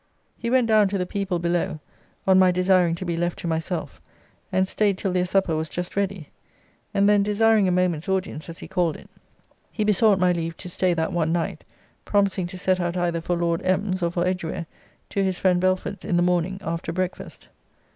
He 0.35 0.49
went 0.49 0.65
down 0.65 0.87
to 0.87 0.97
the 0.97 1.05
people 1.05 1.37
below, 1.37 1.79
on 2.25 2.39
my 2.39 2.49
desiring 2.49 2.95
to 2.95 3.05
be 3.05 3.15
left 3.15 3.37
to 3.37 3.47
myself; 3.47 4.01
and 4.51 4.67
staid 4.67 4.97
till 4.97 5.11
their 5.11 5.27
supper 5.27 5.55
was 5.55 5.69
just 5.69 5.95
ready; 5.95 6.29
and 6.91 7.07
then, 7.07 7.21
desiring 7.21 7.67
a 7.67 7.71
moment's 7.71 8.09
audience, 8.09 8.49
as 8.49 8.57
he 8.57 8.67
called 8.67 8.97
it, 8.97 9.07
he 9.71 9.83
besought 9.83 10.17
my 10.17 10.31
leave 10.31 10.57
to 10.57 10.69
stay 10.71 10.95
that 10.95 11.13
one 11.13 11.31
night, 11.31 11.63
promising 12.03 12.47
to 12.47 12.57
set 12.57 12.79
out 12.79 12.97
either 12.97 13.21
for 13.21 13.35
Lord 13.35 13.61
M.'s, 13.63 14.01
or 14.01 14.09
for 14.09 14.25
Edgeware, 14.25 14.65
to 15.09 15.23
his 15.23 15.37
friend 15.37 15.59
Belford's, 15.61 16.03
in 16.03 16.17
the 16.17 16.23
morning, 16.23 16.57
after 16.63 16.91
breakfast. 16.91 17.49